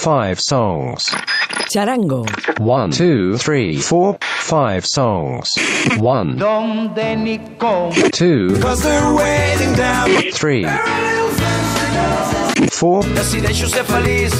five 0.00 0.40
songs. 0.40 1.04
Charango. 1.74 2.24
One, 2.58 2.90
two, 2.90 3.36
three, 3.36 3.76
four, 3.76 4.16
five 4.22 4.84
songs. 4.86 5.48
One, 5.98 6.36
¿Dónde 6.38 7.16
ni 7.18 7.38
two, 8.10 8.58
Cause 8.60 8.82
they're 8.82 9.14
waiting 9.14 9.74
down. 9.76 10.08
three, 10.32 10.64
four, 12.70 13.02
Decideixo 13.14 13.68
ser 13.68 13.84
feliç. 13.84 14.32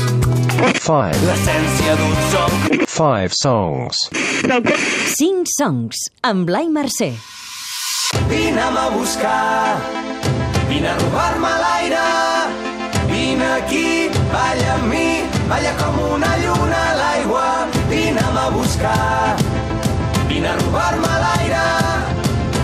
five, 0.81 1.15
L'essència 1.29 1.97
d'un 1.97 2.17
son. 2.33 2.87
five 2.87 3.33
songs. 3.35 4.09
5 5.19 5.47
songs 5.59 5.97
amb 6.23 6.47
Blai 6.47 6.69
Mercè. 6.69 7.13
Vine'm 8.29 8.77
a 8.77 8.89
buscar. 8.91 9.77
Vine 10.69 10.89
a 10.89 10.97
robar-me 10.99 11.53
l'aire. 11.63 12.07
Vine 13.09 13.45
aquí, 13.61 14.09
balla 14.33 14.75
amb 14.75 14.85
mi. 14.93 15.10
Balla 15.51 15.73
com 15.79 15.97
una 16.12 16.37
lluna 16.38 16.80
a 16.91 16.95
l'aigua. 17.01 17.47
Vine'm 17.88 18.37
a 18.38 18.51
buscar. 18.51 19.34
Vine 20.29 20.47
a 20.52 20.55
robar-me 20.61 21.16
l'aire. 21.25 21.65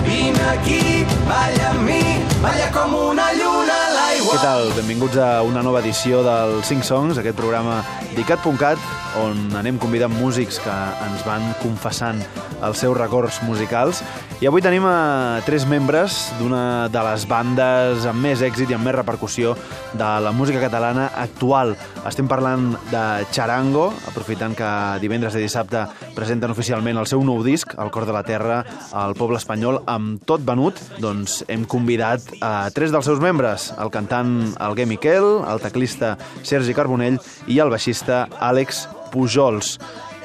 Vine 0.07 0.47
aquí, 0.53 1.05
balla 1.27 1.73
amb 1.73 1.83
mi. 1.89 2.05
Balla 2.47 2.71
com 2.79 2.95
una 2.95 3.33
lluna. 3.41 3.86
Què 4.27 4.39
tal? 4.43 4.73
Benvinguts 4.75 5.21
a 5.23 5.27
una 5.47 5.61
nova 5.63 5.79
edició 5.85 6.19
del 6.27 6.57
5 6.67 6.83
Songs, 6.83 7.19
aquest 7.21 7.37
programa 7.39 7.77
d'ICAT.cat, 8.17 8.81
on 9.23 9.39
anem 9.61 9.79
convidant 9.79 10.11
músics 10.11 10.59
que 10.65 10.75
ens 11.07 11.23
van 11.23 11.45
confessant 11.61 12.19
els 12.67 12.83
seus 12.83 12.97
records 12.99 13.39
musicals. 13.47 14.01
I 14.43 14.49
avui 14.51 14.65
tenim 14.65 14.85
a 14.91 15.39
tres 15.47 15.65
membres 15.71 16.19
d'una 16.41 16.89
de 16.91 17.05
les 17.07 17.27
bandes 17.31 18.09
amb 18.11 18.27
més 18.27 18.43
èxit 18.43 18.73
i 18.73 18.77
amb 18.77 18.89
més 18.89 18.97
repercussió 18.99 19.55
de 19.95 20.11
la 20.27 20.35
música 20.35 20.61
catalana 20.65 21.07
actual. 21.23 21.77
Estem 22.03 22.27
parlant 22.27 22.73
de 22.91 23.05
Charango, 23.31 23.93
aprofitant 24.11 24.59
que 24.59 24.73
divendres 25.05 25.39
i 25.39 25.47
dissabte 25.47 25.87
presenten 26.17 26.51
oficialment 26.51 26.99
el 26.99 27.09
seu 27.11 27.23
nou 27.25 27.43
disc, 27.45 27.75
El 27.79 27.93
cor 27.95 28.07
de 28.09 28.15
la 28.17 28.25
terra, 28.27 28.63
al 28.97 29.15
poble 29.19 29.39
espanyol, 29.39 29.83
amb 29.87 30.25
tot 30.27 30.43
venut, 30.47 30.81
doncs 31.03 31.43
hem 31.53 31.67
convidat 31.69 32.25
a 32.41 32.71
tres 32.75 32.95
dels 32.95 33.07
seus 33.07 33.21
membres, 33.23 33.71
el 33.79 33.93
cantant 33.95 34.57
Alguer 34.57 34.89
Miquel, 34.89 35.29
el 35.45 35.63
teclista 35.63 36.17
Sergi 36.43 36.75
Carbonell 36.75 37.21
i 37.47 37.61
el 37.61 37.71
baixista 37.71 38.27
Àlex 38.41 38.87
Pujols. 39.13 39.77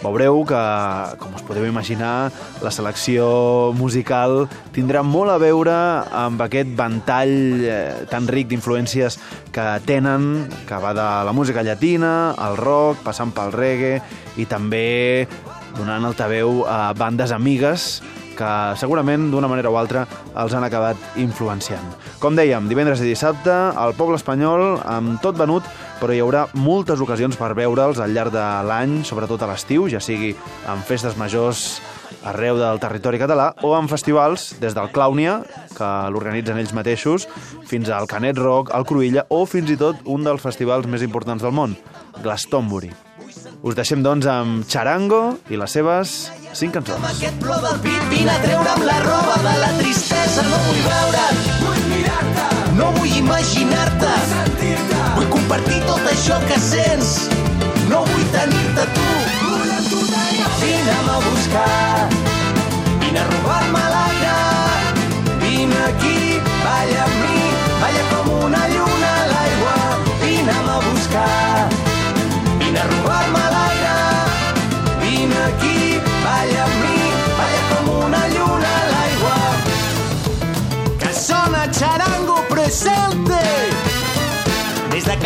Veureu 0.01 0.39
que, 0.49 0.59
com 1.21 1.35
us 1.37 1.43
podeu 1.45 1.67
imaginar, 1.69 2.31
la 2.65 2.71
selecció 2.73 3.69
musical 3.77 4.47
tindrà 4.73 5.03
molt 5.05 5.29
a 5.29 5.37
veure 5.41 5.75
amb 6.23 6.41
aquest 6.41 6.73
ventall 6.77 7.61
eh, 7.61 7.75
tan 8.09 8.25
ric 8.25 8.49
d'influències 8.49 9.19
que 9.53 9.67
tenen, 9.85 10.47
que 10.65 10.81
va 10.81 10.95
de 10.97 11.07
la 11.27 11.35
música 11.37 11.61
llatina, 11.61 12.33
el 12.47 12.57
rock, 12.57 13.03
passant 13.05 13.29
pel 13.35 13.53
reggae 13.53 13.99
i 14.41 14.49
també 14.49 15.27
donant 15.77 16.05
altaveu 16.07 16.63
a 16.69 16.93
bandes 16.97 17.31
amigues 17.35 18.01
que 18.37 18.51
segurament 18.79 19.29
d'una 19.31 19.49
manera 19.51 19.69
o 19.69 19.77
altra 19.77 20.05
els 20.39 20.53
han 20.55 20.65
acabat 20.65 21.19
influenciant. 21.21 21.85
Com 22.21 22.37
dèiem, 22.37 22.67
divendres 22.71 23.03
i 23.03 23.09
dissabte, 23.09 23.51
al 23.51 23.95
poble 23.97 24.17
espanyol, 24.19 24.79
amb 24.87 25.19
tot 25.23 25.37
venut, 25.37 25.67
però 26.01 26.15
hi 26.15 26.21
haurà 26.23 26.47
moltes 26.57 27.01
ocasions 27.03 27.37
per 27.37 27.53
veure'ls 27.57 28.01
al 28.01 28.15
llarg 28.15 28.33
de 28.33 28.45
l'any, 28.67 29.01
sobretot 29.07 29.43
a 29.43 29.51
l'estiu, 29.51 29.87
ja 29.91 30.01
sigui 30.01 30.33
en 30.71 30.85
festes 30.87 31.17
majors 31.19 31.81
arreu 32.27 32.57
del 32.59 32.79
territori 32.81 33.19
català 33.21 33.51
o 33.65 33.73
en 33.77 33.87
festivals 33.89 34.51
des 34.61 34.75
del 34.77 34.91
Clàunia, 34.93 35.41
que 35.77 35.91
l'organitzen 36.13 36.59
ells 36.61 36.73
mateixos, 36.77 37.27
fins 37.69 37.89
al 37.89 38.09
Canet 38.09 38.41
Rock, 38.41 38.73
al 38.75 38.85
Cruïlla 38.89 39.27
o 39.29 39.45
fins 39.45 39.71
i 39.71 39.79
tot 39.79 40.01
un 40.05 40.27
dels 40.27 40.43
festivals 40.43 40.89
més 40.89 41.05
importants 41.05 41.43
del 41.45 41.55
món, 41.55 41.77
Glastonbury. 42.21 42.91
Us 43.61 43.75
deixem, 43.77 44.01
doncs, 44.01 44.25
amb 44.25 44.65
Charango 44.65 45.37
i 45.53 45.57
les 45.59 45.73
seves 45.77 46.31
cinc 46.57 46.75
Amb 46.79 46.87
cançons. 46.87 47.03
aquest 47.11 47.35
plor 47.43 47.59
del 47.61 47.77
pit 47.83 48.07
vine 48.09 48.31
a 48.33 48.39
treure'm 48.41 48.85
la 48.87 48.97
roba 49.05 49.35
de 49.45 49.53
la 49.61 49.69
tristesa. 49.77 50.41
No 50.49 50.57
vull 50.65 50.81
veure't, 50.87 51.43
vull 51.61 51.83
mirar-te, 51.91 52.47
no 52.79 52.87
vull 52.97 53.13
imaginar-te, 53.19 54.11
sentir-te, 54.31 55.03
vull 55.17 55.29
compartir 55.35 55.79
tot 55.85 56.09
això 56.13 56.39
que 56.47 56.57
sents. 56.59 57.13
No 57.91 58.01
vull 58.09 58.27
tenir-te 58.33 58.87
amb 58.87 58.97
tu 58.97 59.11
Vine'm 60.61 61.07
a 61.09 61.17
buscar, 61.25 62.09
vine 63.01 63.19
a 63.19 63.25
robar-me 63.29 63.85
l'aire. 63.93 64.37
Vine 65.41 65.79
aquí, 65.87 66.17
balla 66.65 67.03
amb 67.05 67.15
mi, 67.21 67.39
balla 67.81 68.03
com 68.11 68.20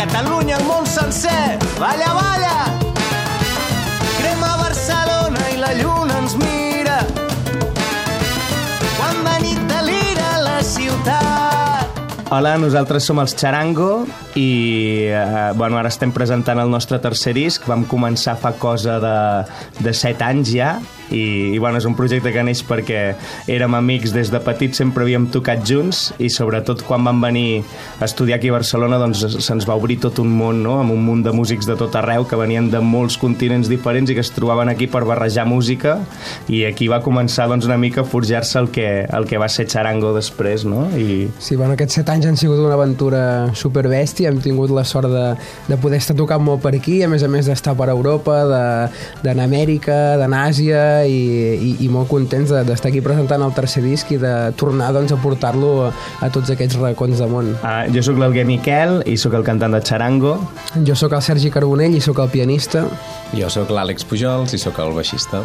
Catalunya 0.06 0.54
al 0.56 0.64
món 0.64 0.86
sencer, 0.86 1.58
balla, 1.80 2.12
balla. 2.14 2.58
Crema 4.20 4.52
Barcelona 4.60 5.42
i 5.50 5.58
la 5.58 5.72
lluna 5.74 6.20
ens 6.22 6.36
mira. 6.38 7.00
Quan 8.94 9.18
de 9.26 9.34
nit 9.42 9.64
delira 9.70 10.28
la 10.44 10.60
ciutat. 10.62 11.98
Hola, 12.30 12.54
nosaltres 12.62 13.06
som 13.10 13.18
els 13.22 13.34
Charango 13.34 14.06
i 14.38 15.10
eh, 15.10 15.50
bueno, 15.58 15.80
ara 15.82 15.90
estem 15.90 16.14
presentant 16.14 16.62
el 16.62 16.70
nostre 16.70 17.02
tercer 17.02 17.34
disc. 17.34 17.66
Vam 17.66 17.82
començar 17.90 18.38
fa 18.38 18.54
cosa 18.62 19.00
de, 19.02 19.16
de 19.82 19.94
7 19.94 20.30
anys 20.30 20.54
ja 20.54 20.76
i, 21.10 21.54
i 21.54 21.58
bueno, 21.58 21.78
és 21.78 21.86
un 21.88 21.96
projecte 21.98 22.32
que 22.34 22.44
neix 22.46 22.62
perquè 22.66 23.02
érem 23.52 23.76
amics 23.78 24.14
des 24.14 24.30
de 24.32 24.40
petits, 24.42 24.80
sempre 24.80 25.04
havíem 25.06 25.28
tocat 25.32 25.64
junts 25.66 26.10
i 26.18 26.30
sobretot 26.32 26.84
quan 26.86 27.04
vam 27.06 27.20
venir 27.22 27.62
a 28.00 28.06
estudiar 28.08 28.40
aquí 28.40 28.50
a 28.50 28.56
Barcelona 28.56 28.98
doncs 29.02 29.24
se'ns 29.44 29.68
va 29.68 29.76
obrir 29.78 29.98
tot 30.02 30.20
un 30.22 30.32
món, 30.32 30.62
no? 30.64 30.78
amb 30.80 30.94
un 30.94 31.04
munt 31.06 31.24
de 31.26 31.34
músics 31.36 31.68
de 31.68 31.76
tot 31.78 31.94
arreu 31.98 32.26
que 32.28 32.38
venien 32.38 32.70
de 32.72 32.80
molts 32.82 33.18
continents 33.20 33.70
diferents 33.70 34.10
i 34.10 34.18
que 34.18 34.24
es 34.24 34.32
trobaven 34.34 34.70
aquí 34.72 34.88
per 34.90 35.04
barrejar 35.08 35.46
música 35.46 35.98
i 36.48 36.64
aquí 36.68 36.90
va 36.90 37.02
començar 37.04 37.48
doncs, 37.50 37.68
una 37.68 37.78
mica 37.80 38.02
a 38.02 38.08
forjar-se 38.08 38.58
el, 38.60 38.70
que, 38.74 38.88
el 39.06 39.28
que 39.28 39.38
va 39.40 39.48
ser 39.52 39.68
Charango 39.70 40.12
després 40.16 40.66
no? 40.66 40.86
i, 40.96 41.26
Sí, 41.38 41.56
bueno, 41.56 41.74
aquests 41.76 41.98
set 42.00 42.08
anys 42.10 42.26
han 42.26 42.38
sigut 42.40 42.58
una 42.58 42.74
aventura 42.74 43.20
superbèstia, 43.54 44.30
hem 44.30 44.40
tingut 44.42 44.72
la 44.74 44.82
sort 44.88 45.10
de, 45.12 45.26
de 45.68 45.76
poder 45.80 46.00
estar 46.02 46.16
tocant 46.18 46.42
molt 46.42 46.62
per 46.64 46.72
aquí, 46.76 46.98
a 47.04 47.10
més 47.12 47.22
a 47.22 47.30
més 47.30 47.46
d'estar 47.46 47.76
per 47.78 47.88
Europa, 47.92 48.38
d'anar 49.22 49.44
a 49.44 49.46
Amèrica, 49.46 49.98
d'anar 50.20 50.42
a 50.42 50.50
Àsia 50.50 50.82
i, 51.04 51.20
i, 51.60 51.70
i 51.84 51.88
molt 51.92 52.08
contents 52.08 52.50
de- 52.54 52.64
d'estar 52.64 52.88
aquí 52.92 53.02
presentant 53.04 53.42
el 53.44 53.52
tercer 53.56 53.82
disc 53.84 54.10
i 54.14 54.18
de 54.22 54.32
tornar 54.56 54.92
doncs, 54.96 55.12
a 55.12 55.20
portar-lo 55.20 55.72
a, 55.86 55.92
a 56.24 56.30
tots 56.32 56.50
aquests 56.54 56.78
racons 56.80 57.20
de 57.20 57.28
món. 57.30 57.52
Ah, 57.62 57.84
jo 57.92 58.02
sóc 58.02 58.16
l'Alguer 58.22 58.46
Miquel 58.48 59.02
i 59.06 59.16
sóc 59.20 59.34
el 59.36 59.44
cantant 59.46 59.76
de 59.76 59.82
Charango. 59.84 60.36
Jo 60.86 60.96
sóc 60.96 61.12
el 61.18 61.22
Sergi 61.22 61.50
Carbonell 61.52 61.94
i 61.98 62.00
sóc 62.00 62.18
el 62.24 62.32
pianista. 62.32 62.86
Jo 63.36 63.50
sóc 63.52 63.70
l'Àlex 63.74 64.06
Pujols 64.08 64.54
i 64.56 64.62
sóc 64.62 64.78
el 64.80 64.94
baixista. 64.96 65.44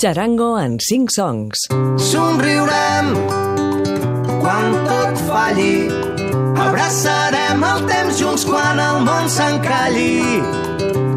Charango 0.00 0.58
en 0.60 0.76
5 0.80 1.08
songs. 1.16 1.58
Somriurem 1.96 3.14
quan 4.42 4.74
tot 4.88 5.16
falli. 5.28 5.88
Abraçarem 6.54 7.62
el 7.66 7.80
temps 7.88 8.18
junts 8.20 8.44
quan 8.46 8.78
el 8.78 9.00
món 9.06 9.26
s'encalli. 9.30 10.42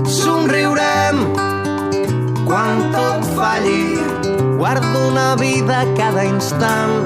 Somriurem 0.10 1.22
quan 2.48 2.82
tot 2.96 3.28
falli. 3.38 4.00
Guardo 4.58 5.04
una 5.12 5.36
vida 5.36 5.84
cada 5.98 6.26
instant. 6.26 6.98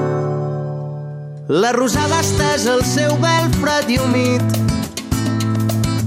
La 1.48 1.72
rosada 1.76 2.20
estesa 2.24 2.78
el 2.78 2.84
seu 2.88 3.12
vel 3.20 3.52
fred 3.60 3.92
i 3.92 4.00
humit. 4.00 4.58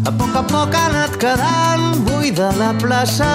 A 0.06 0.14
poc 0.18 0.34
a 0.34 0.44
poc 0.50 0.74
ha 0.74 0.88
anat 0.90 1.20
quedant 1.22 2.02
buida 2.10 2.50
la 2.58 2.74
plaça. 2.82 3.30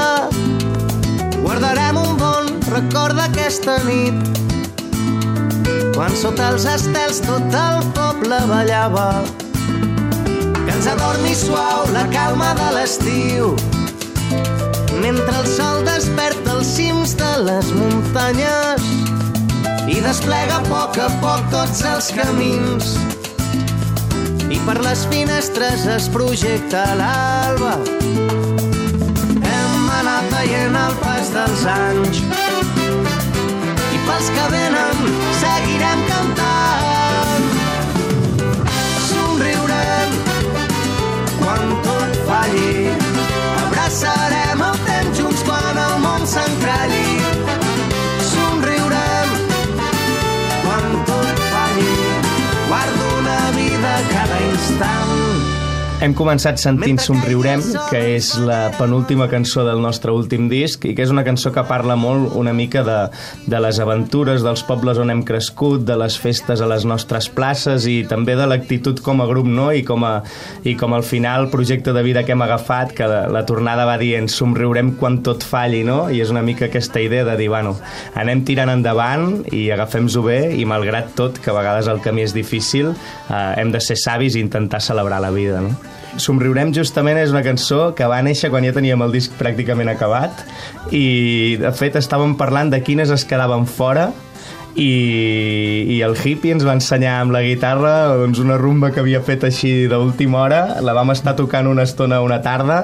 Guardarem 1.44 2.02
un 2.02 2.18
bon 2.18 2.52
record 2.74 3.18
d'aquesta 3.22 3.78
nit 3.86 4.39
quan 5.94 6.14
sota 6.16 6.50
els 6.52 6.64
estels 6.68 7.20
tot 7.24 7.54
el 7.56 7.84
poble 7.96 8.38
ballava. 8.50 9.08
Que 9.70 10.72
ens 10.74 10.88
adormi 10.90 11.34
suau 11.36 11.86
la 11.94 12.06
calma 12.12 12.52
de 12.58 12.68
l'estiu. 12.76 13.54
Mentre 15.00 15.36
el 15.40 15.46
sol 15.48 15.84
desperta 15.86 16.58
els 16.58 16.68
cims 16.76 17.14
de 17.18 17.30
les 17.46 17.70
muntanyes 17.76 18.84
i 19.90 20.00
desplega 20.04 20.60
a 20.60 20.66
poc 20.68 20.98
a 21.00 21.08
poc 21.22 21.48
tots 21.54 21.82
els 21.92 22.10
camins. 22.14 22.94
I 24.50 24.58
per 24.66 24.76
les 24.84 25.06
finestres 25.10 25.86
es 25.96 26.10
projecta 26.12 26.84
l'alba. 27.00 27.76
Hem 29.40 29.90
anat 30.00 30.30
veient 30.36 30.78
el 30.84 30.98
pas 31.02 31.32
dels 31.34 31.66
anys. 31.76 32.22
I 33.90 34.04
pels 34.06 34.32
que 34.36 34.48
venen 34.54 35.19
seguirem 35.50 36.09
Hem 56.00 56.14
començat 56.16 56.56
sentint 56.56 56.96
Somriurem, 56.96 57.60
que 57.90 57.98
és 58.14 58.30
la 58.40 58.70
penúltima 58.72 59.26
cançó 59.28 59.66
del 59.66 59.82
nostre 59.84 60.14
últim 60.16 60.46
disc 60.48 60.86
i 60.88 60.94
que 60.96 61.04
és 61.04 61.10
una 61.12 61.26
cançó 61.26 61.50
que 61.52 61.60
parla 61.68 61.92
molt 61.92 62.32
una 62.40 62.54
mica 62.56 62.80
de, 62.86 62.94
de 63.44 63.60
les 63.60 63.76
aventures 63.84 64.40
dels 64.40 64.62
pobles 64.64 64.96
on 64.96 65.12
hem 65.12 65.20
crescut, 65.28 65.84
de 65.84 65.98
les 66.00 66.16
festes 66.16 66.62
a 66.64 66.68
les 66.70 66.86
nostres 66.88 67.28
places 67.28 67.84
i 67.84 67.98
també 68.08 68.32
de 68.38 68.46
l'actitud 68.48 69.02
com 69.04 69.20
a 69.20 69.26
grup, 69.28 69.50
no? 69.52 69.66
I 69.76 69.84
com, 69.84 70.06
a, 70.08 70.22
i 70.64 70.72
com 70.80 70.96
al 70.96 71.04
final 71.04 71.50
projecte 71.52 71.92
de 71.92 72.06
vida 72.08 72.24
que 72.24 72.32
hem 72.32 72.46
agafat, 72.48 72.96
que 72.96 73.04
la, 73.04 73.20
la 73.28 73.44
tornada 73.44 73.84
va 73.84 74.00
dient 74.00 74.32
somriurem 74.32 74.94
quan 74.96 75.20
tot 75.20 75.44
falli, 75.44 75.84
no? 75.84 76.06
I 76.08 76.24
és 76.24 76.32
una 76.32 76.40
mica 76.40 76.70
aquesta 76.70 77.04
idea 77.04 77.28
de 77.28 77.36
dir, 77.36 77.52
bueno, 77.52 77.76
anem 78.16 78.40
tirant 78.48 78.72
endavant 78.72 79.42
i 79.52 79.66
agafem-ho 79.76 80.24
bé 80.24 80.40
i 80.56 80.64
malgrat 80.64 81.12
tot, 81.20 81.44
que 81.44 81.52
a 81.52 81.60
vegades 81.60 81.92
el 81.92 82.00
camí 82.00 82.24
és 82.24 82.32
difícil, 82.32 82.94
eh, 83.28 83.46
hem 83.60 83.76
de 83.76 83.84
ser 83.84 84.00
savis 84.00 84.40
i 84.40 84.46
intentar 84.48 84.80
celebrar 84.80 85.20
la 85.20 85.36
vida, 85.36 85.60
no? 85.60 85.89
Somriurem 86.18 86.72
justament 86.74 87.18
és 87.20 87.30
una 87.30 87.44
cançó 87.46 87.92
que 87.94 88.08
va 88.10 88.22
néixer 88.24 88.50
quan 88.50 88.64
ja 88.66 88.74
teníem 88.74 89.02
el 89.04 89.14
disc 89.14 89.36
pràcticament 89.38 89.92
acabat 89.92 90.42
i 90.90 91.56
de 91.60 91.70
fet 91.76 91.98
estàvem 92.00 92.34
parlant 92.40 92.72
de 92.72 92.82
quines 92.82 93.12
es 93.14 93.24
quedaven 93.28 93.68
fora 93.70 94.08
i, 94.74 95.96
i 95.96 95.98
el 96.06 96.14
hippie 96.14 96.54
ens 96.54 96.64
va 96.66 96.74
ensenyar 96.76 97.16
amb 97.22 97.34
la 97.34 97.42
guitarra 97.42 98.16
doncs, 98.20 98.38
una 98.42 98.58
rumba 98.60 98.92
que 98.94 99.02
havia 99.02 99.22
fet 99.24 99.44
així 99.48 99.88
d'última 99.90 100.42
hora, 100.44 100.60
la 100.84 100.94
vam 100.96 101.10
estar 101.14 101.34
tocant 101.38 101.68
una 101.70 101.84
estona 101.88 102.20
una 102.22 102.40
tarda 102.44 102.80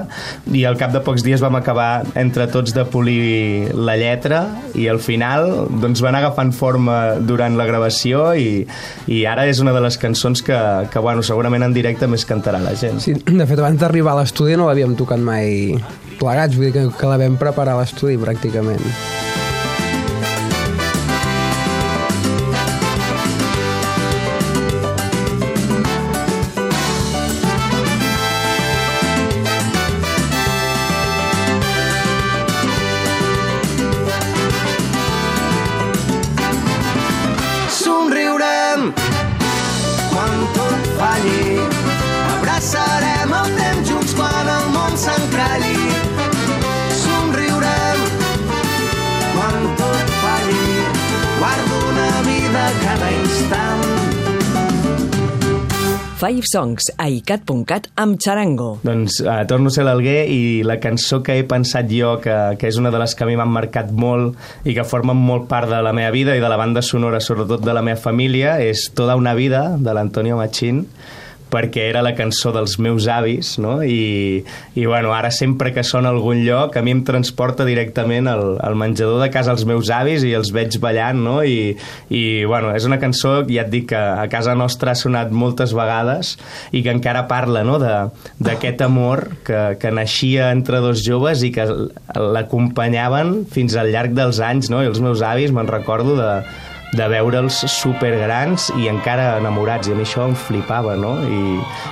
i 0.51 0.65
al 0.67 0.77
cap 0.79 0.91
de 0.95 1.01
pocs 1.05 1.23
dies 1.25 1.43
vam 1.43 1.55
acabar 1.59 2.05
entre 2.19 2.47
tots 2.51 2.75
de 2.75 2.85
polir 2.89 3.73
la 3.75 3.97
lletra 3.99 4.43
i 4.75 4.87
al 4.91 4.99
final 5.03 5.67
doncs, 5.81 6.03
van 6.03 6.17
agafant 6.19 6.51
forma 6.55 6.97
durant 7.21 7.57
la 7.59 7.67
gravació 7.69 8.33
i, 8.35 8.65
i 9.07 9.23
ara 9.29 9.47
és 9.47 9.61
una 9.63 9.75
de 9.75 9.83
les 9.83 9.99
cançons 10.01 10.43
que, 10.43 10.59
que 10.91 11.03
bueno, 11.03 11.23
segurament 11.23 11.65
en 11.67 11.75
directe 11.75 12.09
més 12.09 12.25
cantarà 12.27 12.61
la 12.63 12.75
gent. 12.77 13.01
Sí, 13.03 13.15
de 13.17 13.47
fet, 13.47 13.57
abans 13.59 13.79
d'arribar 13.79 14.15
a 14.15 14.21
l'estudi 14.23 14.57
no 14.57 14.67
l'havíem 14.69 14.97
tocat 14.99 15.21
mai 15.21 15.77
plegats, 16.17 16.57
vull 16.57 16.69
dir 16.69 16.75
que, 16.75 16.89
que 16.97 17.09
la 17.09 17.21
vam 17.21 17.39
preparar 17.39 17.77
a 17.77 17.81
l'estudi 17.83 18.19
pràcticament. 18.21 19.26
Five 56.17 56.47
Songs 56.49 56.87
a 56.97 57.05
icat.cat 57.13 57.91
amb 58.01 58.17
Charango. 58.17 58.79
Doncs 58.81 59.19
uh, 59.21 59.43
torno 59.45 59.69
a 59.69 59.73
ser 59.75 59.83
l'Alguer 59.85 60.23
i 60.33 60.39
la 60.65 60.79
cançó 60.81 61.19
que 61.21 61.35
he 61.37 61.43
pensat 61.45 61.91
jo, 61.93 62.15
que, 62.23 62.33
que 62.57 62.71
és 62.71 62.79
una 62.81 62.89
de 62.89 62.97
les 62.97 63.13
que 63.13 63.21
a 63.21 63.27
mi 63.29 63.35
m'han 63.37 63.53
marcat 63.53 63.91
molt 63.93 64.65
i 64.65 64.73
que 64.73 64.85
formen 64.87 65.19
molt 65.21 65.45
part 65.51 65.69
de 65.69 65.83
la 65.85 65.93
meva 65.93 66.09
vida 66.15 66.33
i 66.33 66.41
de 66.41 66.49
la 66.49 66.57
banda 66.57 66.81
sonora, 66.81 67.21
sobretot 67.21 67.61
de 67.61 67.75
la 67.77 67.85
meva 67.85 68.01
família, 68.01 68.57
és 68.65 68.87
Toda 68.97 69.13
una 69.19 69.35
vida, 69.37 69.75
de 69.77 69.93
l'Antonio 69.93 70.39
Machín, 70.41 70.87
perquè 71.51 71.87
era 71.89 72.03
la 72.05 72.13
cançó 72.17 72.51
dels 72.55 72.77
meus 72.83 73.07
avis, 73.11 73.55
no? 73.61 73.79
I, 73.83 74.43
i 74.75 74.85
bueno, 74.85 75.13
ara 75.15 75.31
sempre 75.31 75.71
que 75.73 75.83
sona 75.87 76.11
algun 76.13 76.43
lloc 76.45 76.77
a 76.77 76.83
mi 76.83 76.93
em 76.95 77.03
transporta 77.07 77.65
directament 77.67 78.27
al, 78.31 78.57
al 78.63 78.77
menjador 78.79 79.21
de 79.23 79.29
casa 79.33 79.53
els 79.55 79.65
meus 79.69 79.91
avis 79.93 80.25
i 80.27 80.33
els 80.37 80.51
veig 80.55 80.79
ballant, 80.83 81.21
no? 81.23 81.39
I, 81.43 81.77
i 82.09 82.23
bueno, 82.45 82.73
és 82.75 82.87
una 82.89 82.99
cançó, 83.01 83.39
ja 83.47 83.65
et 83.65 83.71
dic, 83.73 83.87
que 83.87 83.97
a 83.97 84.27
casa 84.31 84.55
nostra 84.57 84.91
ha 84.91 84.99
sonat 84.99 85.31
moltes 85.31 85.73
vegades 85.77 86.35
i 86.75 86.83
que 86.83 86.91
encara 86.91 87.27
parla 87.29 87.63
no? 87.63 87.77
d'aquest 87.79 88.81
amor 88.83 89.23
que, 89.47 89.77
que 89.81 89.91
naixia 89.93 90.51
entre 90.51 90.81
dos 90.83 91.03
joves 91.05 91.43
i 91.47 91.53
que 91.55 91.65
l'acompanyaven 92.17 93.45
fins 93.53 93.77
al 93.79 93.93
llarg 93.93 94.15
dels 94.17 94.41
anys, 94.43 94.71
no? 94.73 94.83
I 94.83 94.91
els 94.91 94.99
meus 95.03 95.23
avis, 95.25 95.53
me'n 95.55 95.69
recordo 95.71 96.17
de, 96.19 96.31
de 96.95 97.07
veure'ls 97.11 97.63
supergrans 97.71 98.69
i 98.79 98.87
encara 98.87 99.33
enamorats, 99.41 99.89
i 99.89 99.95
a 99.95 99.97
mi 99.97 100.05
això 100.05 100.27
em 100.27 100.35
flipava, 100.39 100.95
no? 100.95 101.17
I, 101.23 101.41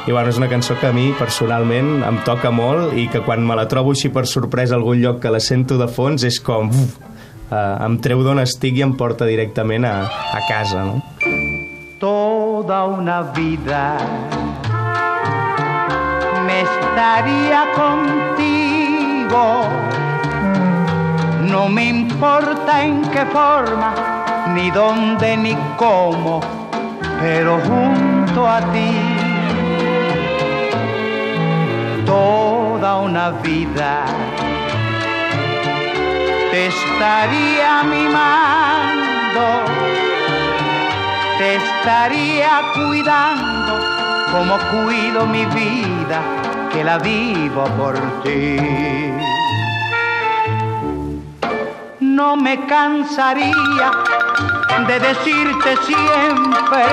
i 0.08 0.14
bueno, 0.14 0.30
és 0.32 0.40
una 0.40 0.50
cançó 0.52 0.78
que 0.80 0.88
a 0.92 0.96
mi 0.96 1.10
personalment 1.20 2.06
em 2.08 2.22
toca 2.28 2.54
molt 2.56 2.96
i 2.96 3.10
que 3.12 3.24
quan 3.26 3.44
me 3.46 3.58
la 3.60 3.68
trobo 3.72 3.92
així 3.96 4.14
per 4.14 4.26
sorpresa 4.30 4.78
a 4.78 4.80
algun 4.80 5.02
lloc 5.04 5.20
que 5.24 5.34
la 5.34 5.44
sento 5.44 5.80
de 5.82 5.90
fons 5.92 6.24
és 6.24 6.40
com... 6.40 6.72
Uf, 6.72 7.00
uh, 7.52 7.86
em 7.86 8.00
treu 8.04 8.24
d'on 8.24 8.40
estic 8.44 8.80
i 8.80 8.88
em 8.88 8.96
porta 8.96 9.28
directament 9.28 9.86
a, 9.90 9.98
a 10.08 10.46
casa, 10.48 10.88
no? 10.88 11.02
toda 12.06 12.86
una 12.86 13.22
vida 13.22 13.98
me 16.46 16.62
estaría 16.62 17.64
contigo. 17.76 19.44
No 21.50 21.68
me 21.70 21.86
importa 21.86 22.84
en 22.84 23.02
qué 23.10 23.26
forma, 23.26 24.25
ni 24.54 24.72
dónde, 24.72 25.38
ni 25.38 25.56
cómo, 25.78 26.42
pero 27.22 27.60
junto 27.60 28.48
a 28.48 28.60
ti. 28.72 28.92
Toda 32.06 32.98
una 32.98 33.30
vida 33.32 34.06
te 36.52 36.68
estaría 36.68 37.84
mimando 37.84 38.76
te 41.38 41.56
estaría 41.56 42.62
cuidando 42.74 43.74
como 44.32 44.58
cuido 44.72 45.26
mi 45.26 45.46
vida, 45.46 46.22
que 46.72 46.84
la 46.84 46.98
vivo 46.98 47.66
por 47.78 47.96
ti. 48.24 48.58
No 52.00 52.38
me 52.38 52.66
cansaría 52.66 53.92
de 54.88 55.00
decirte 55.00 55.78
siempre, 55.86 56.86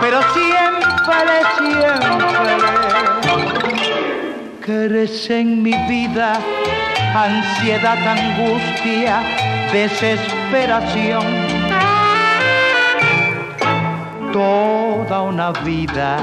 pero 0.00 0.20
siempre, 0.32 1.34
siempre, 1.58 2.56
que 4.64 5.40
en 5.40 5.62
mi 5.62 5.74
vida 5.88 6.38
ansiedad, 7.14 7.98
angustia, 8.06 9.22
desesperación 9.72 11.50
toda 14.32 15.22
una 15.22 15.50
vida 15.50 16.18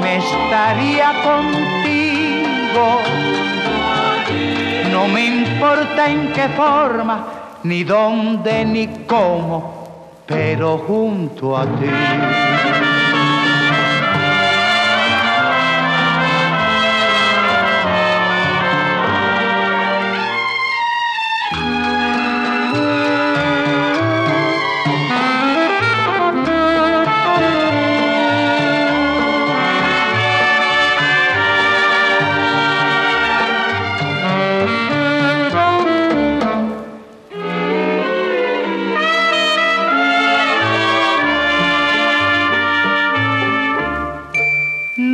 me 0.00 0.16
estaría 0.16 1.12
contigo. 1.22 3.02
No 4.92 5.08
me 5.08 5.26
importa 5.26 6.08
en 6.08 6.32
qué 6.32 6.48
forma, 6.50 7.26
ni 7.64 7.84
dónde, 7.84 8.64
ni 8.64 8.86
cómo, 9.06 10.22
pero 10.26 10.78
junto 10.78 11.56
a 11.56 11.64
ti. 11.64 12.87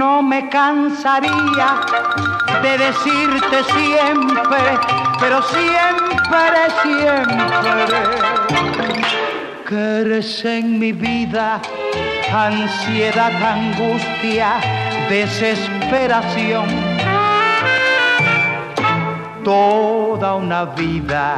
No 0.04 0.23
me 0.23 0.50
cansaría 0.50 1.80
de 2.62 2.76
decirte 2.76 3.58
siempre, 3.73 4.64
pero 5.18 5.40
siempre, 5.42 6.61
siempre, 6.82 8.00
que 9.66 10.00
eres 10.02 10.44
en 10.44 10.78
mi 10.78 10.92
vida 10.92 11.58
ansiedad, 12.30 13.32
angustia, 13.42 14.61
desesperación. 15.08 16.66
Toda 19.42 20.34
una 20.34 20.66
vida 20.66 21.34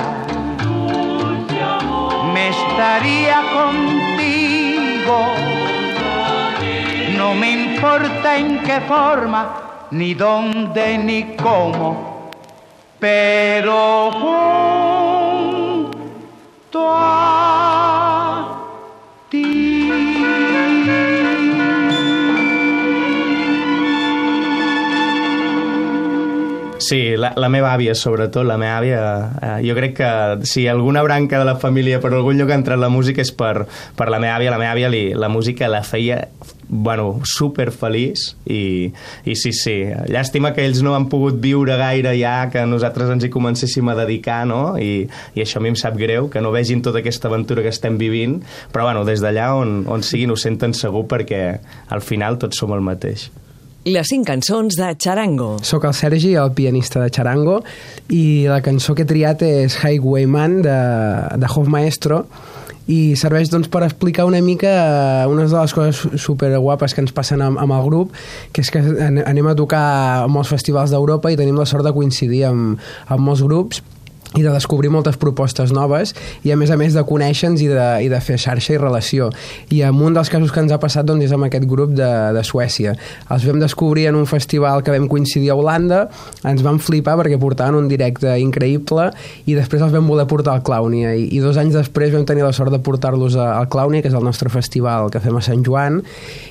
me 2.34 2.48
estaría 2.48 3.42
contigo. 3.58 5.18
No 7.16 7.34
me 7.34 7.65
importa 7.76 8.38
en 8.38 8.62
qué 8.62 8.80
forma, 8.88 9.88
ni 9.90 10.14
dónde, 10.14 10.96
ni 10.98 11.36
cómo, 11.36 12.30
pero 12.98 14.10
junto 14.12 15.92
a 16.88 18.58
ti. 19.28 19.92
Sí, 26.78 27.16
la, 27.16 27.32
la 27.36 27.48
meva 27.48 27.74
àvia, 27.74 27.94
sobretot, 27.98 28.46
la 28.46 28.56
meva 28.56 28.78
àvia... 28.78 29.00
Eh, 29.42 29.68
jo 29.68 29.74
crec 29.74 29.96
que 29.98 30.46
si 30.46 30.68
alguna 30.68 31.02
branca 31.02 31.38
de 31.40 31.44
la 31.44 31.56
família 31.56 31.98
per 32.00 32.12
algun 32.14 32.38
lloc 32.38 32.50
ha 32.52 32.60
entrat 32.60 32.78
la 32.78 32.88
música 32.88 33.20
és 33.24 33.32
per, 33.34 33.66
per 33.98 34.06
la 34.08 34.20
meva 34.22 34.36
àvia. 34.38 34.52
La 34.54 34.60
meva 34.62 34.70
àvia 34.70 34.88
li, 34.92 35.10
la 35.18 35.28
música 35.28 35.66
la 35.68 35.82
feia 35.82 36.28
bueno, 36.68 37.20
super 37.24 37.70
feliç 37.70 38.34
i, 38.44 38.90
i 39.24 39.36
sí, 39.38 39.52
sí, 39.54 39.76
llàstima 40.10 40.52
que 40.54 40.66
ells 40.66 40.82
no 40.82 40.96
han 40.96 41.08
pogut 41.12 41.38
viure 41.42 41.76
gaire 41.78 42.16
ja 42.18 42.48
que 42.52 42.66
nosaltres 42.66 43.12
ens 43.14 43.26
hi 43.26 43.32
comencéssim 43.32 43.88
a 43.88 43.96
dedicar 43.98 44.42
no? 44.48 44.76
I, 44.78 45.06
i 45.34 45.44
això 45.44 45.60
a 45.60 45.64
mi 45.64 45.72
em 45.72 45.78
sap 45.78 45.98
greu 46.00 46.30
que 46.32 46.42
no 46.42 46.54
vegin 46.54 46.82
tota 46.82 47.02
aquesta 47.04 47.30
aventura 47.30 47.62
que 47.62 47.72
estem 47.74 47.98
vivint 48.00 48.40
però 48.74 48.90
bueno, 48.90 49.06
des 49.06 49.22
d'allà 49.22 49.52
on, 49.56 49.82
on 49.86 50.02
siguin 50.06 50.34
ho 50.34 50.38
senten 50.38 50.74
segur 50.74 51.06
perquè 51.10 51.42
al 51.94 52.02
final 52.02 52.40
tots 52.42 52.58
som 52.58 52.74
el 52.74 52.84
mateix 52.84 53.28
Les 53.86 54.08
cinc 54.10 54.26
cançons 54.26 54.74
de 54.74 54.88
Charango. 54.98 55.60
Soc 55.62 55.84
el 55.86 55.92
Sergi, 55.94 56.32
el 56.34 56.50
pianista 56.58 56.98
de 56.98 57.12
Charango, 57.14 57.60
i 58.10 58.42
la 58.50 58.58
cançó 58.58 58.96
que 58.98 59.04
he 59.04 59.06
triat 59.06 59.44
és 59.46 59.76
Highwayman, 59.78 60.56
de, 60.64 60.78
de 61.38 61.50
Hof 61.52 61.70
Maestro, 61.70 62.24
i 62.86 63.16
serveix 63.18 63.50
doncs, 63.50 63.66
per 63.72 63.82
explicar 63.82 64.24
una 64.28 64.38
mica 64.40 64.70
eh, 64.70 65.26
unes 65.26 65.50
de 65.50 65.58
les 65.58 65.74
coses 65.74 66.20
super 66.22 66.52
guapes 66.58 66.94
que 66.94 67.02
ens 67.02 67.12
passen 67.12 67.42
amb, 67.42 67.58
amb 67.58 67.74
el 67.74 67.82
grup, 67.88 68.12
que 68.52 68.62
és 68.62 68.70
que 68.70 68.78
an- 68.78 69.22
anem 69.26 69.48
a 69.50 69.56
tocar 69.58 69.82
a 70.22 70.28
molts 70.30 70.52
festivals 70.54 70.94
d'Europa 70.94 71.32
i 71.32 71.36
tenim 71.40 71.58
la 71.58 71.66
sort 71.66 71.82
de 71.86 71.92
coincidir 71.96 72.44
amb, 72.46 72.78
amb 73.08 73.20
molts 73.26 73.42
grups 73.42 73.82
i 74.36 74.42
de 74.44 74.52
descobrir 74.52 74.90
moltes 74.92 75.16
propostes 75.20 75.72
noves 75.72 76.12
i 76.44 76.52
a 76.52 76.56
més 76.60 76.70
a 76.70 76.76
més 76.78 76.94
de 76.96 77.02
conèixer-nos 77.08 77.62
i, 77.64 77.68
de, 77.72 77.86
i 78.04 78.10
de 78.12 78.20
fer 78.20 78.36
xarxa 78.40 78.74
i 78.74 78.80
relació. 78.80 79.30
I 79.72 79.82
en 79.88 80.00
un 80.02 80.16
dels 80.16 80.30
casos 80.32 80.52
que 80.52 80.60
ens 80.62 80.74
ha 80.74 80.80
passat 80.82 81.06
doncs, 81.08 81.24
és 81.26 81.34
amb 81.34 81.48
aquest 81.48 81.64
grup 81.68 81.94
de, 81.96 82.08
de 82.36 82.42
Suècia. 82.44 82.94
Els 83.32 83.46
vam 83.48 83.60
descobrir 83.62 84.06
en 84.10 84.18
un 84.18 84.28
festival 84.28 84.84
que 84.84 84.92
vam 84.94 85.08
coincidir 85.08 85.50
a 85.52 85.56
Holanda. 85.58 86.04
Ens 86.46 86.62
van 86.66 86.80
flipar 86.82 87.16
perquè 87.20 87.40
portaven 87.40 87.78
un 87.80 87.88
directe 87.88 88.36
increïble 88.42 89.08
i 89.46 89.56
després 89.56 89.82
els 89.82 89.94
vam 89.94 90.08
voler 90.08 90.26
portar 90.28 90.56
al 90.56 90.64
Clownia 90.66 91.14
i, 91.16 91.28
i 91.32 91.40
dos 91.42 91.56
anys 91.60 91.76
després 91.76 92.12
vam 92.14 92.26
tenir 92.28 92.44
la 92.44 92.52
sort 92.56 92.74
de 92.74 92.80
portar-los 92.82 93.38
al 93.40 93.70
Clownia 93.72 94.04
que 94.04 94.12
és 94.12 94.18
el 94.18 94.24
nostre 94.26 94.52
festival 94.52 95.10
que 95.12 95.22
fem 95.24 95.36
a 95.38 95.44
Sant 95.44 95.64
Joan. 95.66 96.02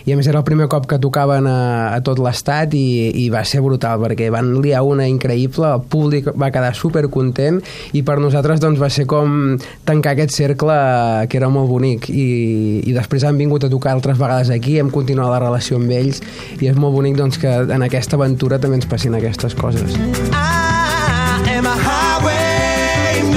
I 0.06 0.15
a 0.15 0.20
més 0.20 0.30
era 0.32 0.42
el 0.42 0.48
primer 0.48 0.70
cop 0.72 0.89
que 0.89 1.00
tocaven 1.01 1.48
a, 1.50 1.60
a 1.94 2.01
tot 2.06 2.20
l'estat 2.24 2.74
i, 2.77 3.12
i 3.25 3.30
va 3.34 3.46
ser 3.46 3.62
brutal 3.65 4.01
perquè 4.01 4.32
van 4.34 4.56
liar 4.63 4.84
una 4.86 5.08
increïble, 5.10 5.70
el 5.70 5.86
públic 5.92 6.32
va 6.34 6.51
quedar 6.54 6.74
super 6.77 7.06
content 7.13 7.62
i 7.94 8.03
per 8.05 8.17
nosaltres 8.22 8.60
doncs, 8.63 8.79
va 8.82 8.89
ser 8.94 9.05
com 9.10 9.58
tancar 9.88 10.12
aquest 10.15 10.32
cercle 10.36 10.74
eh, 10.75 11.27
que 11.29 11.38
era 11.39 11.50
molt 11.51 11.70
bonic 11.72 12.10
i, 12.10 12.82
i 12.86 12.91
després 12.96 13.24
han 13.27 13.38
vingut 13.39 13.63
a 13.65 13.70
tocar 13.72 13.91
altres 13.96 14.17
vegades 14.22 14.50
aquí, 14.53 14.79
hem 14.79 14.89
continuat 14.94 15.29
la 15.34 15.39
relació 15.48 15.77
amb 15.82 15.91
ells 15.96 16.22
i 16.60 16.67
és 16.70 16.75
molt 16.79 16.94
bonic 16.96 17.15
doncs, 17.20 17.38
que 17.41 17.51
en 17.75 17.82
aquesta 17.86 18.15
aventura 18.20 18.60
també 18.62 18.75
ens 18.82 18.89
passin 18.89 19.13
aquestes 19.17 19.55
coses. 19.58 19.96
I 19.96 21.58
am 21.58 21.65
a 21.65 21.75
highwayman 21.86 23.36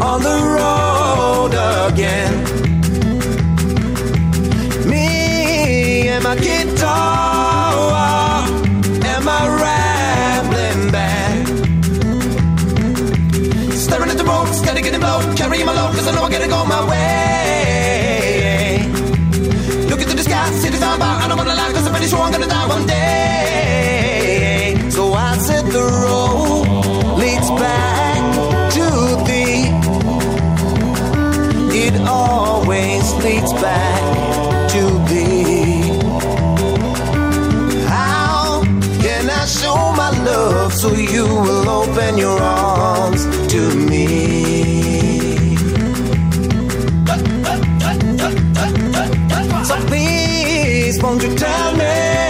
on 0.00 0.22
the 0.22 0.36
road 0.56 1.52
again. 1.88 2.34
Me 4.88 6.08
and 6.08 6.24
my 6.24 6.36
guitar 6.36 7.11
cause 16.02 16.12
I 16.12 16.16
know 16.16 16.24
I 16.24 16.30
gotta 16.30 16.48
go 16.48 16.64
my 16.64 16.84
way. 16.90 18.78
Look 19.88 20.00
into 20.02 20.16
the 20.16 20.24
sky, 20.24 20.50
see 20.50 20.70
the 20.70 20.78
sound 20.78 20.98
bar, 20.98 21.22
I 21.22 21.28
don't 21.28 21.38
wanna 21.38 21.54
lie, 21.54 21.70
cause 21.72 21.86
I'm 21.86 21.92
pretty 21.92 22.08
sure 22.08 22.18
I'm 22.20 22.32
gonna 22.32 22.48
die 22.48 22.66
one 22.66 22.86
day. 22.86 24.88
So 24.90 25.12
I 25.12 25.38
said 25.38 25.64
the 25.66 25.84
road 26.04 26.66
leads 27.22 27.50
back 27.62 28.20
to 28.76 28.84
thee. 29.28 29.70
It 31.84 31.94
always 32.06 33.04
leads 33.24 33.52
back 33.52 34.02
to 34.74 34.82
thee. 35.08 35.82
How 37.86 38.62
can 39.04 39.30
I 39.30 39.44
show 39.46 39.76
my 40.02 40.10
love 40.24 40.72
so 40.72 40.92
you 40.94 41.26
will 41.26 41.68
open 41.68 42.18
your 42.18 42.40
arms 42.40 43.24
to 43.52 43.60
me? 43.76 43.81
Won't 51.02 51.20
you 51.20 51.34
tell 51.34 51.76
me 51.76 51.81